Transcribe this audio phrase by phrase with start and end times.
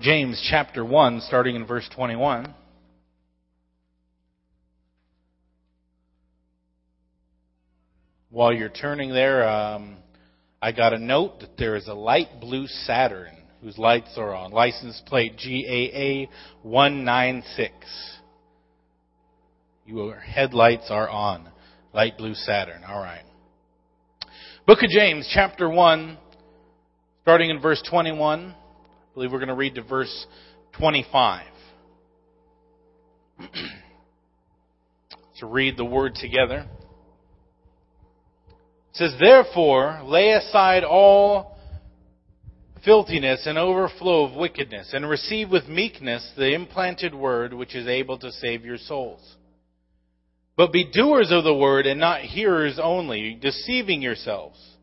[0.00, 2.54] James chapter 1, starting in verse 21.
[8.28, 9.96] While you're turning there, um,
[10.60, 14.50] I got a note that there is a light blue Saturn whose lights are on.
[14.50, 16.30] License plate GAA
[16.62, 17.72] 196.
[19.86, 21.48] Your headlights are on.
[21.94, 22.84] Light blue Saturn.
[22.86, 23.24] All right.
[24.66, 26.18] Book of James, chapter 1,
[27.22, 28.54] starting in verse 21.
[29.16, 30.26] Believe we're going to read to verse
[30.78, 31.46] 25.
[35.38, 36.66] to read the word together.
[38.48, 41.56] It says, Therefore, lay aside all
[42.84, 48.18] filthiness and overflow of wickedness, and receive with meekness the implanted word which is able
[48.18, 49.36] to save your souls.
[50.58, 54.75] But be doers of the word and not hearers only, deceiving yourselves.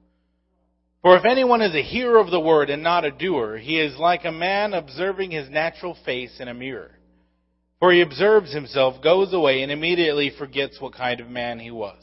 [1.04, 3.98] For if anyone is a hearer of the word and not a doer, he is
[3.98, 6.92] like a man observing his natural face in a mirror.
[7.80, 12.02] For he observes himself, goes away, and immediately forgets what kind of man he was.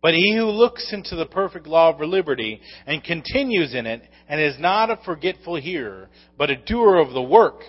[0.00, 4.40] But he who looks into the perfect law of liberty and continues in it, and
[4.40, 6.08] is not a forgetful hearer,
[6.38, 7.62] but a doer of the work,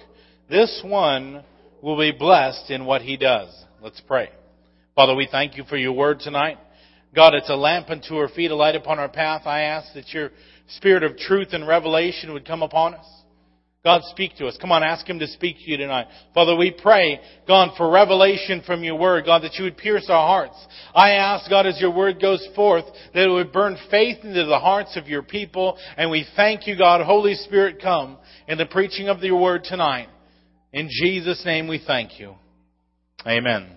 [0.52, 1.44] this one
[1.82, 3.50] will be blessed in what he does.
[3.82, 4.30] Let's pray.
[4.94, 6.60] Father, we thank you for your word tonight.
[7.16, 9.44] God, it's a lamp unto our feet, a light upon our path.
[9.46, 10.32] I ask that your
[10.68, 13.06] spirit of truth and revelation would come upon us.
[13.84, 14.58] God, speak to us.
[14.62, 16.08] Come on, ask Him to speak to you tonight.
[16.34, 20.26] Father, we pray, God, for revelation from your word, God, that you would pierce our
[20.26, 20.56] hearts.
[20.96, 24.60] I ask, God, as your word goes forth, that it would burn faith into the
[24.60, 25.78] hearts of your people.
[25.98, 27.02] And we thank you, God.
[27.02, 28.18] Holy Spirit, come
[28.48, 30.08] in the preaching of your word tonight.
[30.72, 32.36] In Jesus' name we thank you.
[33.28, 33.70] Amen.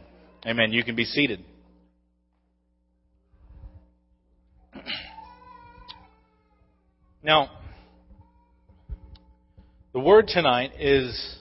[0.47, 0.73] Amen.
[0.73, 1.45] You can be seated.
[7.27, 7.50] Now,
[9.92, 11.36] the word tonight is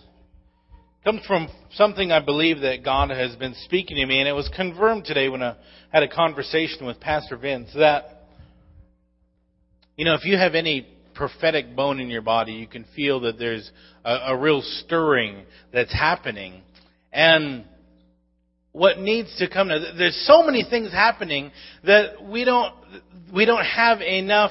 [1.03, 4.50] comes from something I believe that God has been speaking to me, and it was
[4.56, 5.56] confirmed today when I
[5.91, 8.24] had a conversation with Pastor Vince that
[9.95, 13.38] you know if you have any prophetic bone in your body, you can feel that
[13.38, 13.69] there's
[14.03, 16.63] a, a real stirring that's happening,
[17.13, 17.63] and
[18.72, 21.51] what needs to come to there's so many things happening
[21.84, 22.74] that we don't
[23.31, 24.50] we don't have enough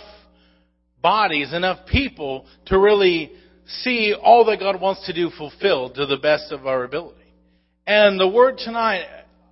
[1.04, 3.30] bodies enough people to really
[3.82, 7.20] see all that God wants to do fulfilled to the best of our ability.
[7.86, 9.04] And the word tonight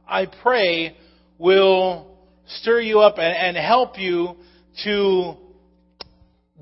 [0.09, 0.97] I pray
[1.37, 4.37] will stir you up and, and help you
[4.85, 5.35] to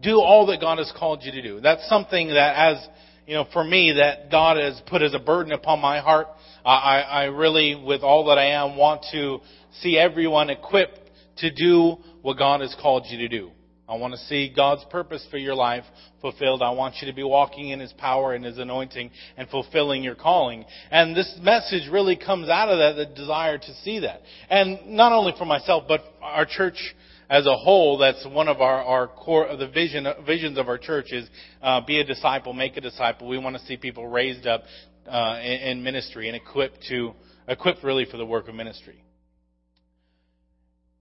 [0.03, 1.61] do all that God has called you to do.
[1.61, 2.89] That's something that as
[3.29, 6.27] you know for me that God has put as a burden upon my heart.
[6.65, 9.39] I, I really, with all that I am, want to
[9.81, 10.99] see everyone equipped
[11.39, 13.53] to do what God has called you to do.
[13.91, 15.83] I want to see God's purpose for your life
[16.21, 16.63] fulfilled.
[16.63, 20.15] I want you to be walking in His power and His anointing and fulfilling your
[20.15, 20.65] calling.
[20.93, 24.21] And this message really comes out of that, the desire to see that.
[24.49, 26.95] And not only for myself, but our church
[27.29, 30.79] as a whole, that's one of our, our core, of the vision, visions of our
[30.79, 31.29] church is,
[31.61, 33.29] uh, be a disciple, make a disciple.
[33.29, 34.63] We want to see people raised up
[35.09, 37.13] uh, in, in ministry and equipped to
[37.49, 39.03] equipped really for the work of ministry.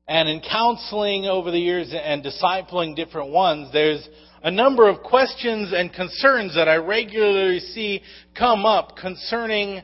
[0.09, 4.09] And in counseling over the years and discipling different ones, there's
[4.41, 8.01] a number of questions and concerns that I regularly see
[8.35, 9.83] come up concerning,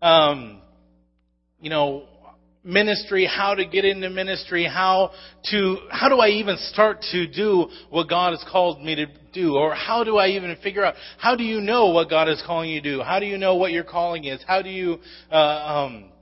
[0.00, 0.62] um,
[1.60, 2.04] you know,
[2.62, 5.10] ministry, how to get into ministry, how
[5.50, 9.56] to, how do I even start to do what God has called me to do?
[9.56, 12.70] Or how do I even figure out, how do you know what God is calling
[12.70, 13.02] you to do?
[13.02, 14.40] How do you know what your calling is?
[14.46, 15.00] How do you,
[15.32, 16.12] uh, um,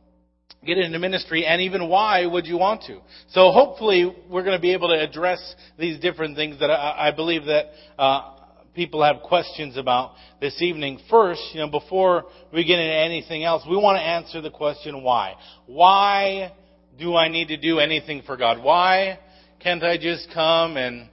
[0.64, 3.00] get into ministry and even why would you want to?
[3.30, 7.10] So hopefully we're going to be able to address these different things that I, I
[7.10, 7.66] believe that,
[7.98, 8.32] uh,
[8.74, 10.98] people have questions about this evening.
[11.10, 15.02] First, you know, before we get into anything else, we want to answer the question
[15.02, 15.34] why.
[15.66, 16.52] Why
[16.98, 18.62] do I need to do anything for God?
[18.62, 19.18] Why
[19.60, 21.08] can't I just come and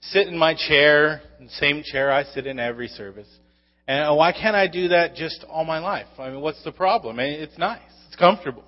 [0.00, 1.22] sit in my chair,
[1.58, 3.28] same chair I sit in every service?
[3.86, 6.06] And why can't I do that just all my life?
[6.18, 7.18] I mean, what's the problem?
[7.18, 7.80] It's nice.
[8.06, 8.64] It's comfortable.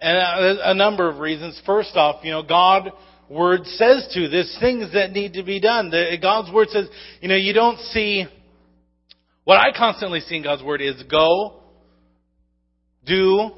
[0.00, 1.60] And a, a number of reasons.
[1.66, 2.90] First off, you know, God
[3.28, 4.28] word says to.
[4.28, 5.90] There's things that need to be done.
[5.90, 6.88] The, God's word says,
[7.20, 8.26] you know, you don't see,
[9.44, 11.60] what I constantly see in God's word is go,
[13.04, 13.50] do,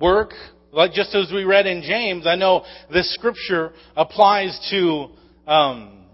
[0.00, 0.32] work.
[0.72, 5.08] Like just as we read in James, I know this scripture applies to
[5.50, 6.04] um,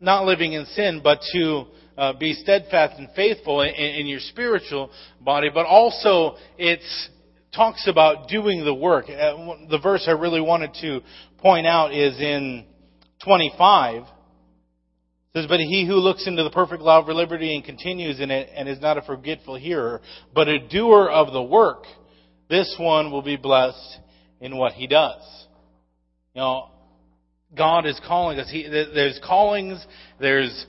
[0.00, 1.64] not living in sin, but to
[1.98, 4.90] uh, be steadfast and faithful in, in your spiritual
[5.20, 7.10] body, but also it's
[7.54, 9.06] talks about doing the work.
[9.08, 11.00] Uh, the verse I really wanted to
[11.38, 12.64] point out is in
[13.24, 14.02] 25.
[14.02, 14.06] It
[15.34, 18.50] says, But he who looks into the perfect law of liberty and continues in it
[18.54, 20.00] and is not a forgetful hearer,
[20.34, 21.84] but a doer of the work,
[22.48, 23.98] this one will be blessed
[24.40, 25.22] in what he does.
[26.34, 26.70] You know,
[27.56, 28.48] God is calling us.
[28.50, 29.84] He, there's callings,
[30.20, 30.66] there's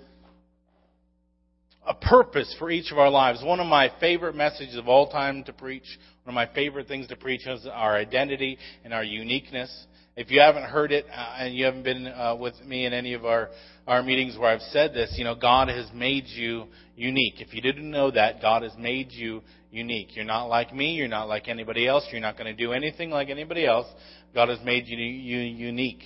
[1.85, 3.43] a purpose for each of our lives.
[3.43, 5.85] One of my favorite messages of all time to preach,
[6.31, 9.69] one of my favorite things to preach is our identity and our uniqueness.
[10.15, 13.13] If you haven't heard it uh, and you haven't been uh, with me in any
[13.13, 13.49] of our,
[13.85, 17.41] our meetings where I've said this, you know, God has made you unique.
[17.41, 19.41] If you didn't know that, God has made you
[19.71, 20.15] unique.
[20.15, 20.93] You're not like me.
[20.93, 22.05] You're not like anybody else.
[22.13, 23.87] You're not going to do anything like anybody else.
[24.33, 26.03] God has made you, you unique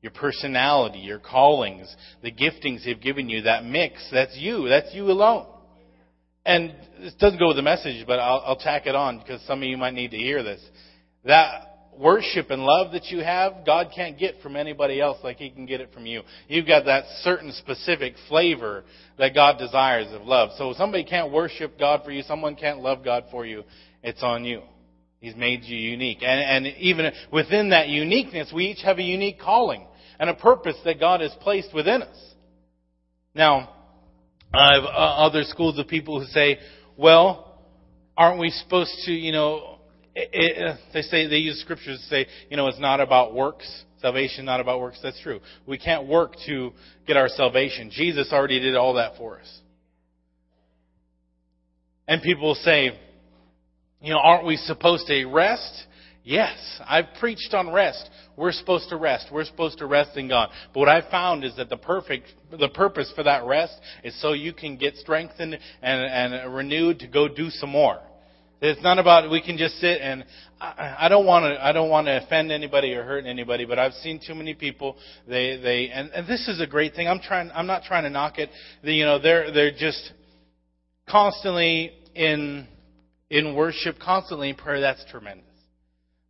[0.00, 4.68] your personality, your callings, the giftings He's given you, that mix, that's you.
[4.68, 5.46] That's you alone.
[6.48, 9.62] And this doesn't go with the message, but I'll, I'll tack it on because some
[9.62, 10.62] of you might need to hear this.
[11.26, 15.50] That worship and love that you have, God can't get from anybody else like He
[15.50, 16.22] can get it from you.
[16.48, 18.84] You've got that certain specific flavor
[19.18, 20.52] that God desires of love.
[20.56, 23.64] So somebody can't worship God for you, someone can't love God for you,
[24.02, 24.62] it's on you.
[25.20, 26.22] He's made you unique.
[26.22, 29.86] And, and even within that uniqueness, we each have a unique calling
[30.18, 32.16] and a purpose that God has placed within us.
[33.34, 33.74] Now,
[34.52, 36.58] I have uh, other schools of people who say,
[36.96, 37.60] well,
[38.16, 39.78] aren't we supposed to, you know,
[40.14, 43.84] it, it, they say, they use scriptures to say, you know, it's not about works.
[44.00, 44.98] Salvation not about works.
[45.02, 45.40] That's true.
[45.66, 46.72] We can't work to
[47.06, 47.90] get our salvation.
[47.92, 49.60] Jesus already did all that for us.
[52.06, 52.98] And people say,
[54.00, 55.84] you know, aren't we supposed to rest?
[56.28, 58.10] Yes, I've preached on rest.
[58.36, 59.28] We're supposed to rest.
[59.32, 60.50] We're supposed to rest in God.
[60.74, 63.72] But what I've found is that the perfect, the purpose for that rest
[64.04, 68.00] is so you can get strengthened and, and renewed to go do some more.
[68.60, 70.22] It's not about we can just sit and
[70.60, 73.78] I, I don't want to I don't want to offend anybody or hurt anybody, but
[73.78, 74.96] I've seen too many people.
[75.26, 77.08] They they and, and this is a great thing.
[77.08, 78.50] I'm trying I'm not trying to knock it.
[78.84, 80.12] They, you know they're they're just
[81.08, 82.68] constantly in
[83.30, 85.46] in worship, constantly in prayer, that's tremendous.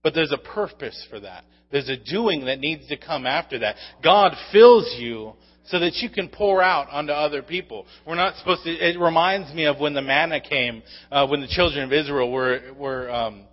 [0.03, 1.45] But there's a purpose for that.
[1.71, 3.77] There's a doing that needs to come after that.
[4.03, 5.35] God fills you
[5.67, 7.85] so that you can pour out onto other people.
[8.07, 8.71] We're not supposed to.
[8.71, 12.73] It reminds me of when the manna came, uh, when the children of Israel were
[12.77, 13.45] were um,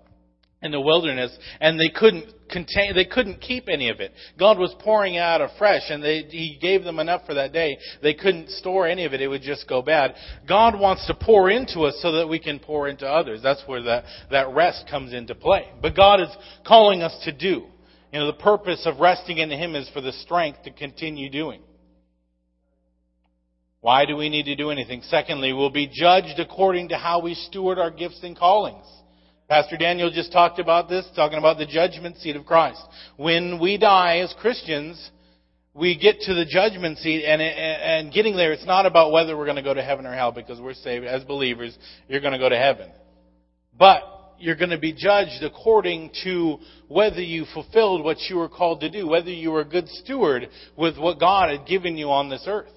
[0.65, 4.12] in the wilderness, and they couldn't contain, they couldn't keep any of it.
[4.38, 7.77] God was pouring out afresh, and they, He gave them enough for that day.
[8.01, 10.15] They couldn't store any of it; it would just go bad.
[10.47, 13.41] God wants to pour into us so that we can pour into others.
[13.41, 15.71] That's where that that rest comes into play.
[15.81, 16.35] But God is
[16.65, 17.67] calling us to do.
[18.12, 21.62] You know, the purpose of resting in Him is for the strength to continue doing.
[23.81, 25.03] Why do we need to do anything?
[25.03, 28.88] Secondly, we'll be judged according to how we steward our gifts and callings.
[29.47, 32.81] Pastor Daniel just talked about this, talking about the judgment seat of Christ.
[33.15, 35.12] When we die as Christians,
[35.75, 39.45] we get to the judgment seat, and, and getting there, it's not about whether we're
[39.45, 41.77] going to go to heaven or hell, because we're saved as believers.
[42.07, 42.89] You're going to go to heaven,
[43.77, 44.01] but
[44.39, 46.57] you're going to be judged according to
[46.88, 50.50] whether you fulfilled what you were called to do, whether you were a good steward
[50.75, 52.74] with what God had given you on this earth.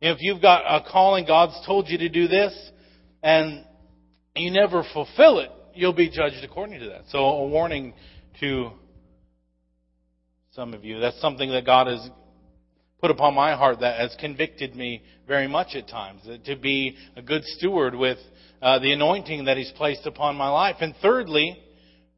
[0.00, 2.52] If you've got a calling, God's told you to do this,
[3.22, 3.64] and
[4.34, 7.02] you never fulfill it, you'll be judged according to that.
[7.10, 7.94] So a warning
[8.40, 8.70] to
[10.52, 10.98] some of you.
[10.98, 12.10] That's something that God has
[13.00, 16.22] put upon my heart that has convicted me very much at times.
[16.46, 18.18] To be a good steward with
[18.60, 20.76] uh, the anointing that He's placed upon my life.
[20.80, 21.56] And thirdly,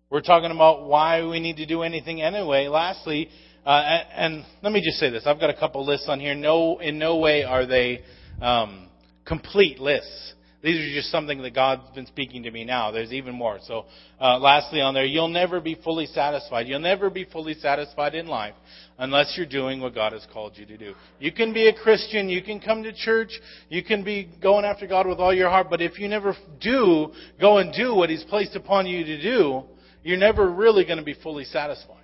[0.08, 2.66] we're talking about why we need to do anything anyway.
[2.68, 3.28] Lastly,
[3.66, 6.34] uh, and, and, let me just say this: I've got a couple lists on here.
[6.34, 8.00] No, in no way are they
[8.40, 8.88] um,
[9.26, 10.34] complete lists.
[10.62, 12.90] These are just something that God's been speaking to me now.
[12.90, 13.58] There's even more.
[13.66, 13.86] So,
[14.20, 16.68] uh, lastly on there, you'll never be fully satisfied.
[16.68, 18.54] You'll never be fully satisfied in life
[18.98, 20.94] unless you're doing what God has called you to do.
[21.18, 23.30] You can be a Christian, you can come to church,
[23.70, 27.10] you can be going after God with all your heart, but if you never do
[27.40, 29.62] go and do what He's placed upon you to do,
[30.02, 31.96] you're never really going to be fully satisfied.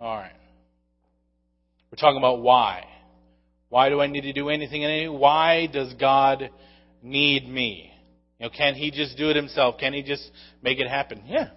[0.00, 0.32] All right.
[1.90, 2.84] We're talking about why.
[3.74, 5.18] Why do I need to do anything?
[5.18, 6.48] Why does God
[7.02, 7.90] need me?
[8.38, 9.78] You know, can He just do it Himself?
[9.80, 10.30] Can He just
[10.62, 11.24] make it happen?
[11.26, 11.48] Yeah,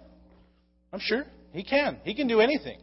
[0.92, 1.98] I'm sure He can.
[2.02, 2.80] He can do anything.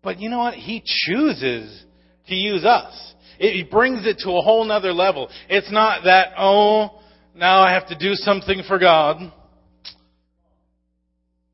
[0.00, 0.54] But you know what?
[0.54, 1.84] He chooses
[2.28, 3.14] to use us.
[3.40, 5.28] It, brings it to a whole nother level.
[5.48, 7.00] It's not that, oh,
[7.34, 9.32] now I have to do something for God.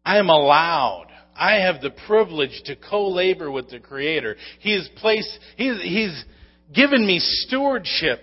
[0.04, 1.06] I am allowed.
[1.34, 4.36] I have the privilege to co-labor with the Creator.
[4.58, 6.24] He has placed, he's, he's,
[6.72, 8.20] given me stewardship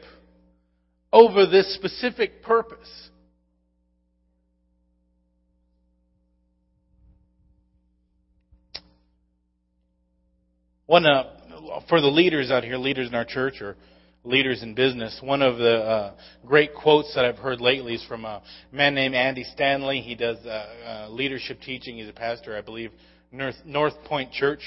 [1.12, 3.10] over this specific purpose.
[10.86, 11.24] One uh,
[11.90, 13.76] for the leaders out here, leaders in our church or
[14.24, 15.20] leaders in business.
[15.22, 16.14] One of the uh,
[16.46, 20.00] great quotes that I've heard lately is from a man named Andy Stanley.
[20.00, 21.98] He does uh, uh, leadership teaching.
[21.98, 22.92] He's a pastor, I believe,
[23.32, 24.62] North, North Point Church.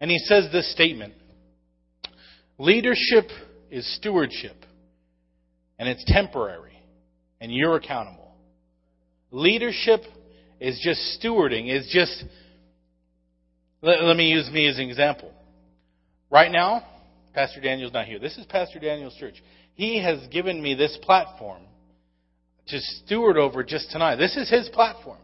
[0.00, 1.14] And he says this statement
[2.58, 3.28] Leadership
[3.70, 4.56] is stewardship,
[5.78, 6.78] and it's temporary,
[7.40, 8.32] and you're accountable.
[9.30, 10.02] Leadership
[10.60, 12.24] is just stewarding, is just.
[13.82, 15.32] Let, let me use me as an example.
[16.30, 16.86] Right now,
[17.34, 18.18] Pastor Daniel's not here.
[18.18, 19.42] This is Pastor Daniel's church.
[19.74, 21.62] He has given me this platform
[22.68, 24.16] to steward over just tonight.
[24.16, 25.18] This is his platform.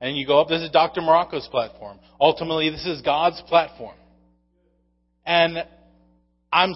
[0.00, 1.00] And you go up, this is Dr.
[1.00, 1.98] Morocco's platform.
[2.20, 3.96] Ultimately, this is God's platform.
[5.26, 5.64] And
[6.52, 6.74] I'm,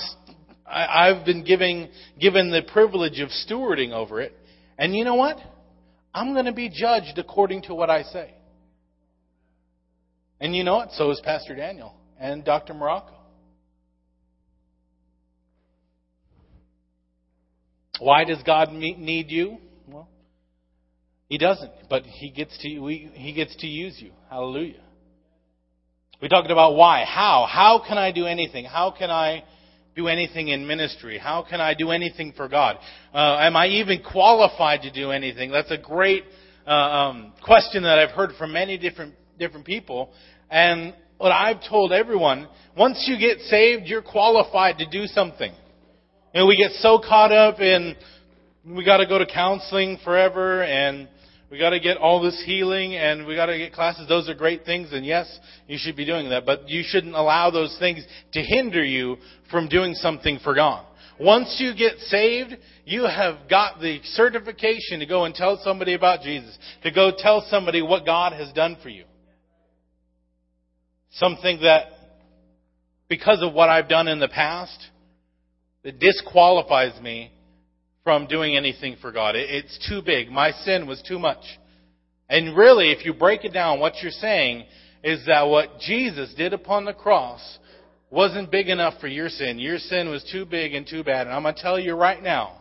[0.67, 1.89] I've been giving,
[2.21, 4.37] given the privilege of stewarding over it.
[4.79, 5.39] And you know what?
[6.13, 8.33] I'm going to be judged according to what I say.
[10.41, 10.93] And you know what?
[10.93, 12.75] So is Pastor Daniel and Dr.
[12.75, 13.15] Morocco.
[17.99, 19.59] Why does God need you?
[19.87, 20.09] Well,
[21.29, 24.11] He doesn't, but He gets to He gets to use you.
[24.29, 24.83] Hallelujah.
[26.21, 28.65] We talked about why, how, how can I do anything?
[28.65, 29.45] How can I
[29.97, 31.19] do anything in ministry?
[31.19, 32.77] How can I do anything for God?
[33.13, 35.51] Uh, am I even qualified to do anything?
[35.51, 36.25] That's a great
[36.67, 40.11] uh, um, question that I've heard from many different different people,
[40.51, 45.53] and what I've told everyone: once you get saved, you're qualified to do something.
[46.33, 47.95] And we get so caught up in
[48.67, 51.09] we got to go to counseling forever and
[51.55, 54.09] we got to get all this healing and we got to get classes.
[54.09, 56.45] Those are great things, and yes, you should be doing that.
[56.45, 59.19] But you shouldn't allow those things to hinder you
[59.53, 60.85] from doing something for God.
[61.21, 66.23] Once you get saved, you have got the certification to go and tell somebody about
[66.23, 69.05] Jesus, to go tell somebody what God has done for you.
[71.13, 71.87] Something that,
[73.09, 74.89] because of what I've done in the past,
[75.85, 77.31] that disqualifies me
[78.05, 79.35] from doing anything for God.
[79.35, 80.31] It's too big.
[80.31, 81.43] My sin was too much.
[82.29, 84.67] And really, if you break it down, what you're saying
[85.03, 87.59] is that what Jesus did upon the cross
[88.11, 89.59] wasn't big enough for your sin.
[89.59, 91.27] Your sin was too big and too bad.
[91.27, 92.59] And I'm going to tell you right now,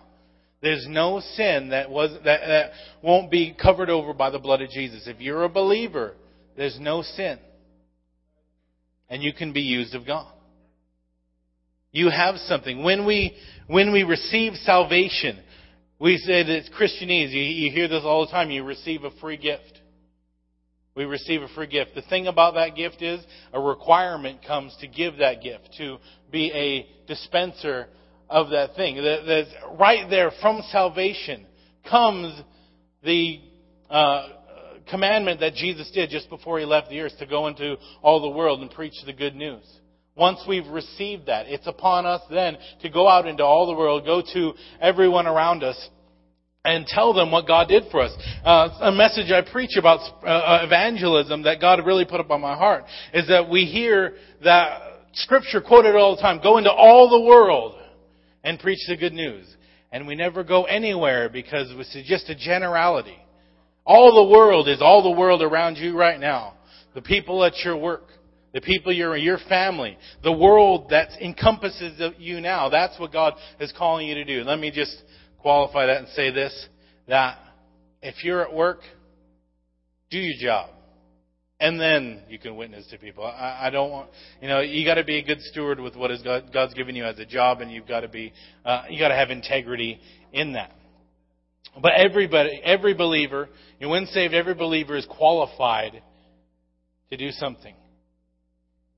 [0.62, 2.72] there's no sin that was that, that
[3.02, 5.08] won't be covered over by the blood of Jesus.
[5.08, 6.14] If you're a believer,
[6.56, 7.38] there's no sin.
[9.10, 10.32] And you can be used of God.
[11.94, 12.84] You have something.
[12.84, 15.40] When we, when we receive salvation,
[16.00, 17.32] we say that it's Christianese.
[17.32, 18.50] You, you hear this all the time.
[18.50, 19.80] You receive a free gift.
[20.96, 21.92] We receive a free gift.
[21.96, 23.24] The thing about that gift is
[23.54, 25.98] a requirement comes to give that gift, to
[26.32, 27.88] be a dispenser
[28.28, 28.96] of that thing.
[28.98, 31.46] That's right there from salvation
[31.90, 32.42] comes
[33.04, 33.40] the
[33.90, 34.30] uh,
[34.90, 38.36] commandment that Jesus did just before he left the earth to go into all the
[38.36, 39.66] world and preach the good news.
[40.16, 44.06] Once we've received that, it's upon us then to go out into all the world,
[44.06, 45.90] go to everyone around us,
[46.66, 48.12] and tell them what God did for us.
[48.46, 52.42] Uh, a message I preach about uh, uh, evangelism that God really put up on
[52.42, 54.82] my heart is that we hear that
[55.14, 57.76] scripture quoted all the time, go into all the world
[58.44, 59.46] and preach the good news.
[59.92, 63.18] And we never go anywhere because it's just a generality.
[63.86, 66.54] All the world is all the world around you right now.
[66.96, 68.04] The people at your work
[68.54, 72.70] the people you're in, your family, the world that encompasses you now.
[72.70, 74.44] That's what God is calling you to do.
[74.44, 74.96] Let me just
[75.40, 76.68] qualify that and say this,
[77.08, 77.38] that
[78.02, 78.80] if you're at work,
[80.10, 80.70] do your job.
[81.60, 83.24] And then you can witness to people.
[83.24, 84.10] I, I don't want,
[84.42, 86.96] you know, you got to be a good steward with what is God, God's given
[86.96, 88.34] you as a job, and you've got to be,
[88.66, 90.00] uh, you got to have integrity
[90.34, 90.72] in that.
[91.82, 96.04] But everybody, every believer, you when saved, every believer is qualified
[97.10, 97.74] to do something.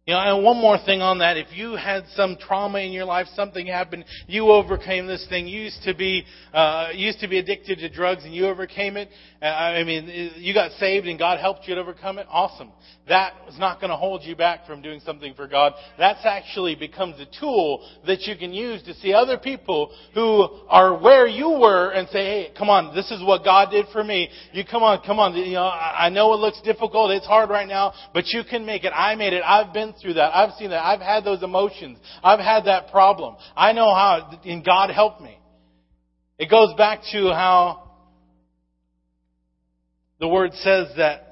[0.08, 1.36] You know, and one more thing on that.
[1.36, 5.48] If you had some trauma in your life, something happened, you overcame this thing.
[5.48, 9.10] You used to be, uh, used to be addicted to drugs and you overcame it.
[9.42, 12.28] Uh, I mean, you got saved and God helped you to overcome it.
[12.30, 12.72] Awesome.
[13.08, 15.74] That is not going to hold you back from doing something for God.
[15.98, 21.02] That's actually becomes a tool that you can use to see other people who are
[21.02, 24.30] where you were and say, hey, come on, this is what God did for me.
[24.54, 25.36] You come on, come on.
[25.36, 27.10] You know, I know it looks difficult.
[27.10, 28.94] It's hard right now, but you can make it.
[28.96, 29.42] I made it.
[29.44, 30.36] I've been through that.
[30.36, 30.84] I've seen that.
[30.84, 31.98] I've had those emotions.
[32.24, 33.36] I've had that problem.
[33.56, 35.38] I know how, and God helped me.
[36.38, 37.92] It goes back to how
[40.20, 41.26] the word says that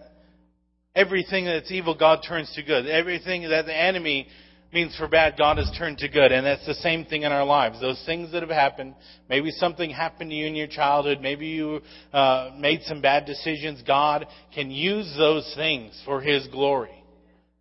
[0.95, 2.87] everything that's evil, God turns to good.
[2.87, 4.27] Everything that the enemy
[4.73, 6.31] means for bad, God has turned to good.
[6.31, 7.79] And that's the same thing in our lives.
[7.79, 8.95] Those things that have happened,
[9.29, 13.83] maybe something happened to you in your childhood, maybe you uh, made some bad decisions,
[13.85, 17.03] God can use those things for His glory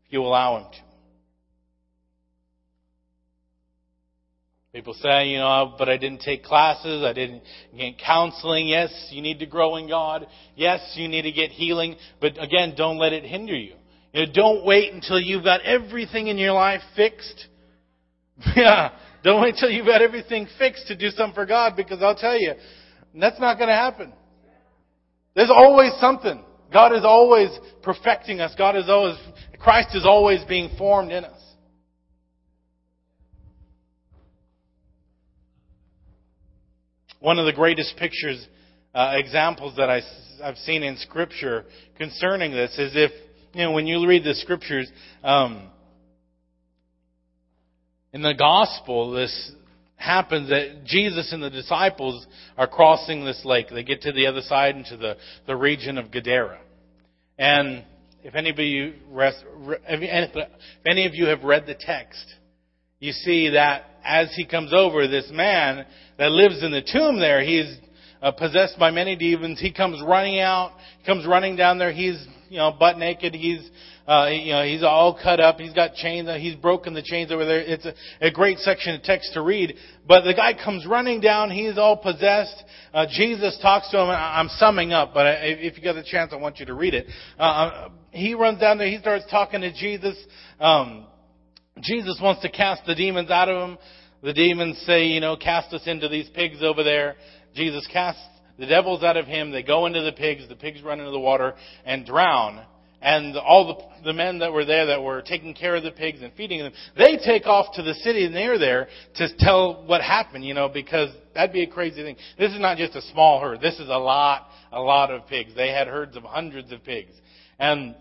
[0.07, 0.92] if you allow Him to.
[4.73, 7.43] People say, you know, but I didn't take classes, I didn't
[7.77, 8.69] get counseling.
[8.69, 10.27] Yes, you need to grow in God.
[10.57, 11.97] Yes, you need to get healing.
[12.23, 13.75] But again, don't let it hinder you.
[14.15, 17.49] You know, don't wait until you've got everything in your life fixed.
[18.57, 22.17] Yeah, don't wait till you've got everything fixed to do something for God because I'll
[22.17, 22.55] tell you,
[23.15, 24.13] that's not going to happen.
[25.37, 26.43] There's always something.
[26.73, 27.51] God is always
[27.83, 28.55] perfecting us.
[28.57, 29.19] God is always,
[29.61, 31.42] Christ is always being formed in us.
[37.23, 38.45] One of the greatest pictures,
[38.93, 40.01] uh, examples that I,
[40.43, 41.65] I've seen in Scripture
[41.97, 43.13] concerning this is if,
[43.55, 44.91] you know, when you read the Scriptures,
[45.23, 45.71] um,
[48.13, 49.53] in the Gospel, this
[49.95, 52.27] happens that Jesus and the disciples
[52.59, 53.67] are crossing this lake.
[53.71, 56.59] They get to the other side into the, the region of Gadara.
[57.39, 57.85] And
[58.25, 60.49] if anybody, if
[60.85, 62.35] any of you have read the text,
[63.03, 65.85] you see that as he comes over, this man
[66.19, 67.77] that lives in the tomb there, he's
[68.23, 69.59] uh, possessed by many demons.
[69.59, 70.71] He comes running out,
[71.05, 71.91] comes running down there.
[71.91, 73.35] He's, you know, butt naked.
[73.35, 73.69] He's,
[74.07, 75.59] uh, you know, he's all cut up.
[75.59, 76.29] He's got chains.
[76.41, 77.59] He's broken the chains over there.
[77.59, 79.75] It's a, a great section of text to read.
[80.07, 81.51] But the guy comes running down.
[81.51, 82.63] He's all possessed.
[82.95, 84.11] Uh, Jesus talks to him.
[84.11, 87.07] I'm summing up, but if you get a chance, I want you to read it.
[87.37, 88.87] Uh, uh, he runs down there.
[88.87, 90.17] He starts talking to Jesus.
[90.61, 91.07] Um,
[91.81, 93.79] Jesus wants to cast the demons out of him.
[94.23, 97.17] The demons say, you know, cast us into these pigs over there.
[97.55, 98.23] Jesus casts
[98.59, 99.51] the devils out of him.
[99.51, 100.49] They go into the pigs.
[100.49, 102.65] The pigs run into the water and drown.
[103.01, 106.23] And all the, the men that were there that were taking care of the pigs
[106.23, 108.87] and feeding them, they take off to the city near there
[109.17, 112.17] to tell what happened, you know, because that'd be a crazy thing.
[112.39, 113.61] This is not just a small herd.
[113.61, 115.53] This is a lot, a lot of pigs.
[115.57, 117.13] They had herds of hundreds of pigs.
[117.59, 117.97] And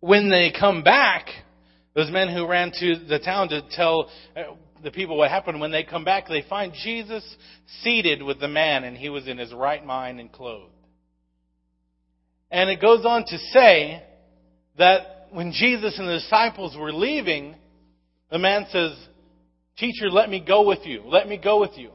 [0.00, 1.28] when they come back,
[1.94, 5.70] those men who ran to the town to tell uh, the people what happened, when
[5.70, 7.24] they come back, they find Jesus
[7.82, 10.72] seated with the man, and he was in his right mind and clothed.
[12.50, 14.02] And it goes on to say
[14.78, 17.56] that when Jesus and the disciples were leaving,
[18.30, 18.92] the man says,
[19.76, 21.02] Teacher, let me go with you.
[21.04, 21.90] Let me go with you.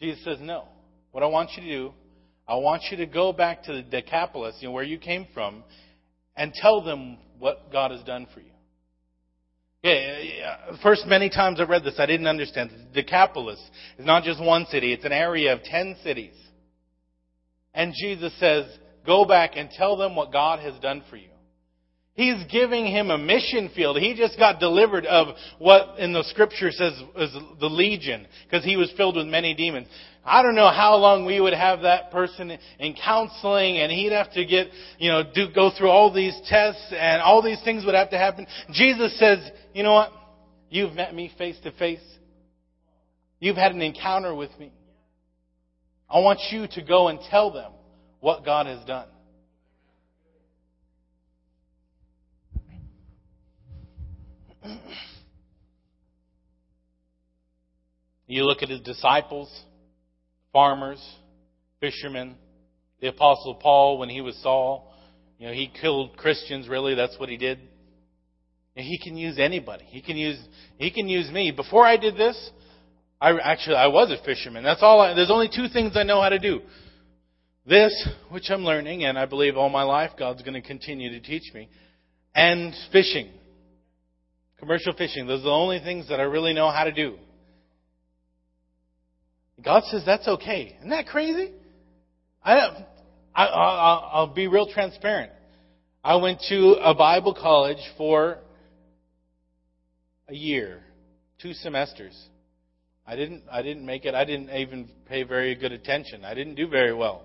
[0.00, 0.68] Jesus says, No.
[1.12, 1.94] What I want you to do,
[2.46, 5.64] I want you to go back to the Decapolis, you know, where you came from,
[6.36, 8.50] and tell them what God has done for you.
[9.82, 12.70] Yeah, first many times I read this, I didn't understand.
[12.70, 13.58] The Decapolis
[13.98, 16.34] is not just one city, it's an area of ten cities.
[17.72, 18.66] And Jesus says,
[19.06, 21.30] go back and tell them what God has done for you.
[22.20, 23.96] He's giving him a mission field.
[23.96, 25.28] He just got delivered of
[25.58, 29.88] what in the scripture says is the legion, because he was filled with many demons.
[30.22, 34.30] I don't know how long we would have that person in counseling and he'd have
[34.34, 34.66] to get,
[34.98, 38.18] you know, do, go through all these tests and all these things would have to
[38.18, 38.46] happen.
[38.70, 39.38] Jesus says,
[39.72, 40.12] you know what?
[40.68, 42.04] You've met me face to face.
[43.38, 44.74] You've had an encounter with me.
[46.10, 47.72] I want you to go and tell them
[48.20, 49.06] what God has done.
[58.26, 59.50] You look at his disciples
[60.52, 61.00] farmers,
[61.80, 62.34] fishermen.
[63.00, 64.92] The Apostle Paul, when he was Saul,
[65.38, 67.58] you know, he killed Christians, really, that's what he did.
[68.76, 69.84] And he can use anybody.
[69.86, 70.38] He can use,
[70.76, 71.50] he can use me.
[71.50, 72.50] Before I did this,
[73.20, 74.64] I actually, I was a fisherman.
[74.64, 76.60] That's all I, there's only two things I know how to do.
[77.66, 81.20] This, which I'm learning, and I believe all my life God's going to continue to
[81.20, 81.68] teach me,
[82.34, 83.30] and fishing.
[84.60, 85.26] Commercial fishing.
[85.26, 87.16] Those are the only things that I really know how to do.
[89.64, 90.76] God says that's okay.
[90.78, 91.50] Isn't that crazy?
[92.44, 92.84] I,
[93.34, 95.32] I, I, I'll be real transparent.
[96.04, 98.38] I went to a Bible college for
[100.28, 100.82] a year,
[101.40, 102.16] two semesters.
[103.06, 104.14] I didn't, I didn't make it.
[104.14, 106.24] I didn't even pay very good attention.
[106.24, 107.24] I didn't do very well.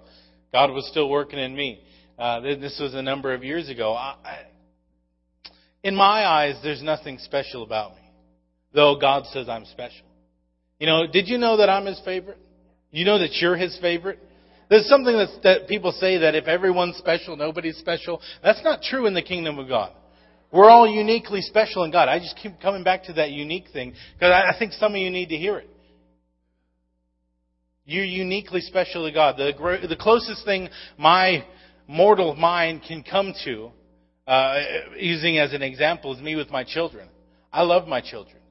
[0.54, 1.82] God was still working in me.
[2.18, 3.94] Uh, this was a number of years ago.
[3.94, 4.16] I,
[5.86, 8.02] in my eyes, there's nothing special about me,
[8.74, 10.08] though God says I'm special.
[10.80, 12.40] You know, did you know that I'm his favorite?
[12.90, 14.20] You know that you're his favorite?
[14.68, 18.20] There's something that's, that people say that if everyone's special, nobody's special.
[18.42, 19.92] That's not true in the kingdom of God.
[20.52, 22.10] We're all uniquely special in God.
[22.10, 25.12] I just keep coming back to that unique thing because I think some of you
[25.12, 25.70] need to hear it.
[27.86, 29.38] You're uniquely special to God.
[29.38, 30.68] The, the closest thing
[30.98, 31.46] my
[31.88, 33.70] mortal mind can come to,
[34.28, 34.60] uh,
[34.98, 37.10] using as an example, is me with my children.
[37.52, 38.42] I love my children.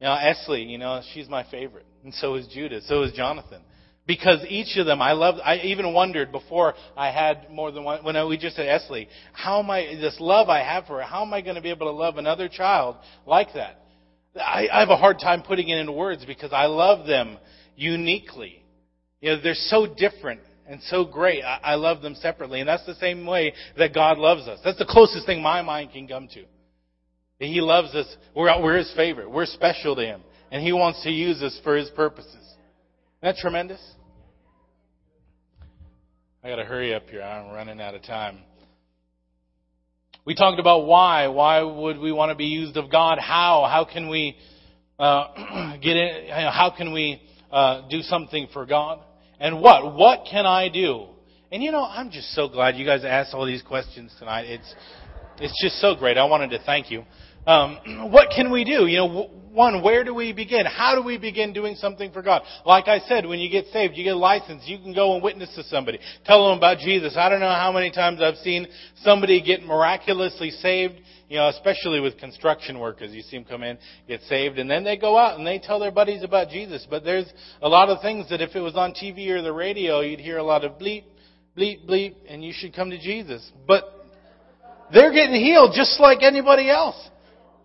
[0.00, 1.86] You know, Esley, you know, she's my favorite.
[2.04, 2.80] And so is Judah.
[2.82, 3.62] So is Jonathan.
[4.06, 8.04] Because each of them, I love, I even wondered before I had more than one,
[8.04, 11.02] when I, we just said Esley, how am I, this love I have for her,
[11.02, 13.80] how am I going to be able to love another child like that?
[14.36, 17.38] I, I have a hard time putting it into words because I love them
[17.74, 18.62] uniquely.
[19.20, 21.42] You know, they're so different and so great.
[21.42, 22.60] I, I love them separately.
[22.60, 24.60] And that's the same way that God loves us.
[24.64, 26.44] That's the closest thing my mind can come to.
[27.38, 28.06] He loves us.
[28.34, 29.30] We're, we're His favorite.
[29.30, 30.22] We're special to Him.
[30.50, 32.34] And He wants to use us for His purposes.
[32.34, 32.56] Isn't
[33.22, 33.80] that tremendous?
[36.42, 37.22] I gotta hurry up here.
[37.22, 38.38] I'm running out of time.
[40.24, 41.28] We talked about why.
[41.28, 43.18] Why would we want to be used of God?
[43.18, 43.68] How?
[43.70, 44.36] How can we
[44.98, 46.28] uh, get in?
[46.30, 49.00] How can we uh, do something for God?
[49.40, 49.94] And what?
[49.94, 51.06] What can I do?
[51.52, 54.42] And you know, I'm just so glad you guys asked all these questions tonight.
[54.42, 54.74] It's
[55.38, 56.18] it's just so great.
[56.18, 57.04] I wanted to thank you.
[57.46, 57.78] Um,
[58.10, 58.86] what can we do?
[58.86, 60.66] You know, one, where do we begin?
[60.66, 62.42] How do we begin doing something for God?
[62.66, 65.22] Like I said, when you get saved, you get a license, you can go and
[65.22, 65.98] witness to somebody.
[66.26, 67.16] Tell them about Jesus.
[67.16, 68.66] I don't know how many times I've seen
[69.02, 73.12] somebody get miraculously saved, you know, especially with construction workers.
[73.12, 75.80] You see them come in, get saved, and then they go out and they tell
[75.80, 76.86] their buddies about Jesus.
[76.88, 77.32] But there's
[77.62, 80.36] a lot of things that if it was on TV or the radio, you'd hear
[80.36, 81.04] a lot of bleep,
[81.56, 83.50] bleep, bleep, and you should come to Jesus.
[83.66, 83.84] But
[84.92, 87.08] they're getting healed just like anybody else.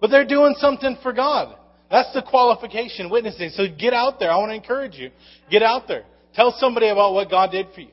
[0.01, 1.55] But they're doing something for God.
[1.89, 3.51] That's the qualification, witnessing.
[3.51, 4.31] So get out there.
[4.31, 5.11] I want to encourage you.
[5.49, 6.05] Get out there.
[6.33, 7.91] Tell somebody about what God did for you.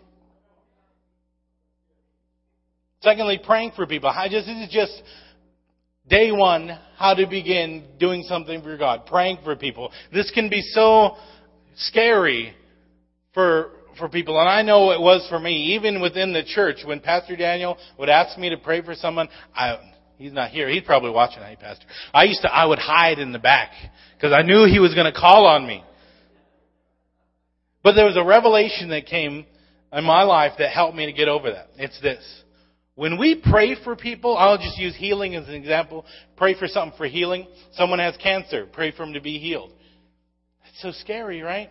[3.00, 4.08] Secondly, praying for people.
[4.08, 5.02] I just, this is just
[6.08, 9.06] day one, how to begin doing something for God.
[9.06, 9.92] Praying for people.
[10.12, 11.16] This can be so
[11.76, 12.54] scary
[13.34, 14.38] for, for people.
[14.40, 18.08] And I know it was for me, even within the church, when Pastor Daniel would
[18.08, 19.76] ask me to pray for someone, I,
[20.18, 20.68] He's not here.
[20.68, 21.42] He's probably watching.
[21.42, 21.86] Hey, Pastor.
[22.12, 23.70] I used to, I would hide in the back
[24.16, 25.84] because I knew he was going to call on me.
[27.84, 29.46] But there was a revelation that came
[29.92, 31.68] in my life that helped me to get over that.
[31.76, 32.42] It's this.
[32.96, 36.04] When we pray for people, I'll just use healing as an example.
[36.36, 37.46] Pray for something for healing.
[37.74, 38.66] Someone has cancer.
[38.72, 39.70] Pray for them to be healed.
[40.68, 41.70] It's so scary, right?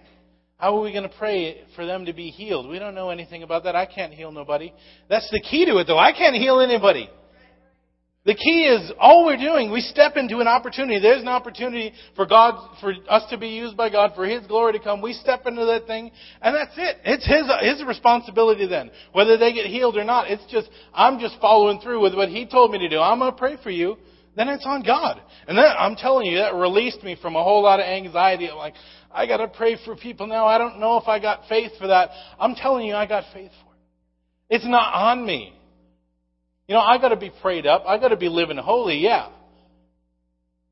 [0.56, 2.70] How are we going to pray for them to be healed?
[2.70, 3.76] We don't know anything about that.
[3.76, 4.74] I can't heal nobody.
[5.10, 6.00] That's the key to it, though.
[6.00, 7.10] I can't heal anybody.
[8.28, 11.00] The key is all we're doing, we step into an opportunity.
[11.00, 14.74] There's an opportunity for God, for us to be used by God, for His glory
[14.74, 15.02] to come.
[15.02, 16.12] We step into that thing,
[16.42, 16.98] and that's it.
[17.06, 18.92] It's His, His responsibility then.
[19.14, 22.46] Whether they get healed or not, it's just, I'm just following through with what He
[22.46, 23.00] told me to do.
[23.00, 23.96] I'm to pray for you.
[24.36, 25.22] Then it's on God.
[25.48, 28.50] And then, I'm telling you, that released me from a whole lot of anxiety.
[28.54, 28.74] Like,
[29.10, 30.46] I gotta pray for people now.
[30.46, 32.10] I don't know if I got faith for that.
[32.38, 34.58] I'm telling you, I got faith for it.
[34.58, 35.57] It's not on me.
[36.68, 37.86] You know, I got to be prayed up.
[37.88, 39.30] I got to be living holy, yeah.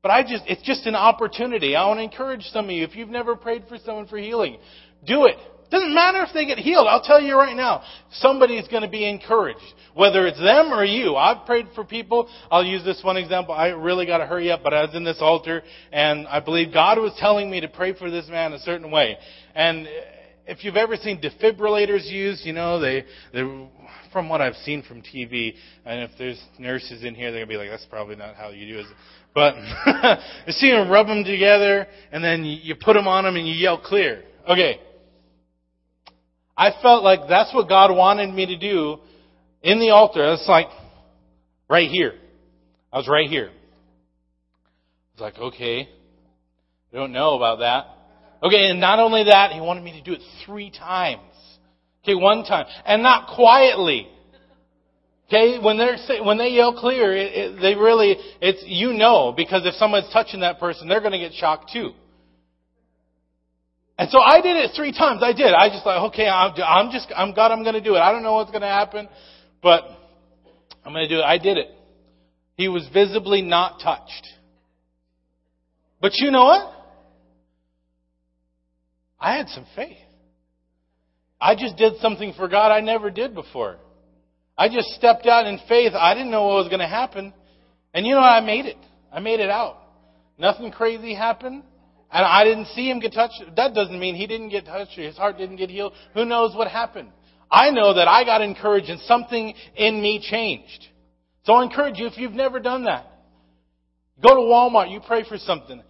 [0.02, 1.74] But I just, it's just an opportunity.
[1.74, 4.58] I want to encourage some of you, if you've never prayed for someone for healing,
[5.06, 5.36] do it.
[5.70, 6.86] Doesn't matter if they get healed.
[6.86, 7.82] I'll tell you right now,
[8.12, 9.58] somebody's going to be encouraged.
[9.94, 11.16] Whether it's them or you.
[11.16, 12.28] I've prayed for people.
[12.50, 13.54] I'll use this one example.
[13.54, 16.72] I really got to hurry up, but I was in this altar and I believe
[16.72, 19.16] God was telling me to pray for this man a certain way.
[19.54, 19.88] And
[20.46, 23.68] if you've ever seen defibrillators used, you know, they, they
[24.12, 25.54] from what I've seen from TV,
[25.84, 28.72] and if there's nurses in here, they're gonna be like, "That's probably not how you
[28.72, 28.86] do it."
[29.34, 29.54] But
[30.46, 33.54] you see them rub them together, and then you put them on them, and you
[33.54, 34.24] yell clear.
[34.48, 34.80] Okay.
[36.56, 38.98] I felt like that's what God wanted me to do
[39.62, 40.32] in the altar.
[40.32, 40.68] It's like
[41.68, 42.14] right here.
[42.92, 43.50] I was right here.
[43.50, 45.88] I was like, okay,
[46.92, 47.95] I don't know about that.
[48.42, 51.22] Okay, and not only that, he wanted me to do it three times.
[52.04, 52.66] Okay, one time.
[52.84, 54.08] And not quietly.
[55.28, 59.66] Okay, when they're when they yell clear, it, it, they really it's you know because
[59.66, 61.92] if someone's touching that person, they're going to get shocked too.
[63.98, 65.22] And so I did it three times.
[65.24, 65.52] I did.
[65.52, 67.50] I just like okay, I'm, I'm just I'm God.
[67.50, 67.98] I'm going to do it.
[67.98, 69.08] I don't know what's going to happen,
[69.62, 69.82] but
[70.84, 71.24] I'm going to do it.
[71.24, 71.70] I did it.
[72.54, 74.28] He was visibly not touched.
[76.00, 76.75] But you know what?
[79.18, 79.96] I had some faith.
[81.40, 83.76] I just did something for God I never did before.
[84.56, 85.92] I just stepped out in faith.
[85.94, 87.32] I didn't know what was going to happen.
[87.92, 88.78] And you know, I made it.
[89.12, 89.78] I made it out.
[90.38, 91.62] Nothing crazy happened.
[92.10, 93.42] And I didn't see him get touched.
[93.56, 95.92] That doesn't mean he didn't get touched or his heart didn't get healed.
[96.14, 97.08] Who knows what happened?
[97.50, 100.86] I know that I got encouraged and something in me changed.
[101.44, 103.06] So I encourage you, if you've never done that,
[104.22, 105.82] go to Walmart, you pray for something.